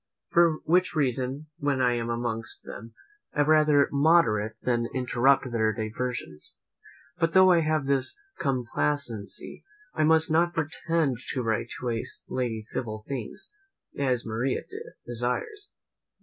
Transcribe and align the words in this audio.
For 0.31 0.53
which 0.65 0.95
reason, 0.95 1.45
when 1.59 1.79
I 1.79 1.93
am 1.93 2.09
amongst 2.09 2.63
them, 2.63 2.95
I 3.35 3.41
rather 3.43 3.87
moderate 3.91 4.55
than 4.63 4.87
interrupt 4.95 5.51
their 5.51 5.71
diversions. 5.73 6.55
But 7.19 7.33
though 7.33 7.51
I 7.51 7.59
have 7.59 7.85
this 7.85 8.15
complacency, 8.39 9.63
I 9.93 10.03
must 10.03 10.31
not 10.31 10.55
pretend 10.55 11.17
to 11.33 11.43
write 11.43 11.69
to 11.79 11.89
a 11.91 12.03
lady 12.27 12.61
civil 12.61 13.05
things, 13.07 13.51
as 13.95 14.25
Maria 14.25 14.61
desires. 15.05 15.71